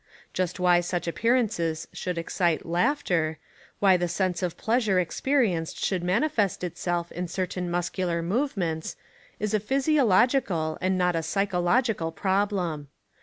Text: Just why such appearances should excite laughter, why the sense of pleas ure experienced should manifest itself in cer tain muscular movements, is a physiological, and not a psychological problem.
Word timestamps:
Just 0.33 0.59
why 0.59 0.79
such 0.79 1.07
appearances 1.07 1.87
should 1.93 2.17
excite 2.17 2.65
laughter, 2.65 3.37
why 3.77 3.97
the 3.97 4.07
sense 4.07 4.41
of 4.41 4.57
pleas 4.57 4.87
ure 4.87 4.97
experienced 4.99 5.77
should 5.77 6.03
manifest 6.03 6.63
itself 6.63 7.11
in 7.11 7.27
cer 7.27 7.45
tain 7.45 7.69
muscular 7.69 8.23
movements, 8.23 8.95
is 9.39 9.53
a 9.53 9.59
physiological, 9.59 10.79
and 10.81 10.97
not 10.97 11.15
a 11.15 11.21
psychological 11.21 12.11
problem. 12.11 12.87